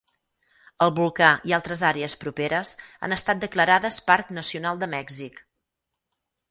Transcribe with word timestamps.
El 0.85 0.93
volcà 0.99 1.27
i 1.51 1.53
altres 1.59 1.83
àrees 1.91 2.17
properes 2.23 2.73
han 3.09 3.15
estat 3.21 3.45
declarades 3.47 4.03
Parc 4.13 4.37
Nacional 4.41 4.85
de 4.85 4.95
Mèxic. 4.99 5.43